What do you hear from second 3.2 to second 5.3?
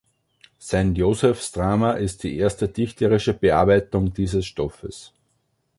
Bearbeitung dieses Stoffes.